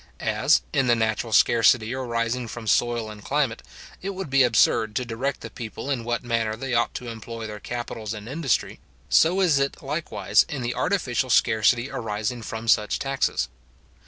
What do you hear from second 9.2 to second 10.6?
is it likewise